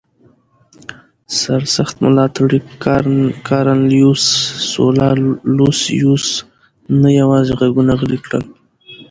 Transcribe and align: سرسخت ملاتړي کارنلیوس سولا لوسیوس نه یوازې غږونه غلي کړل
سرسخت 1.41 1.95
ملاتړي 2.03 2.59
کارنلیوس 3.47 4.23
سولا 4.71 5.09
لوسیوس 5.55 6.25
نه 7.01 7.09
یوازې 7.19 7.51
غږونه 7.59 7.93
غلي 7.99 8.19
کړل 8.25 8.43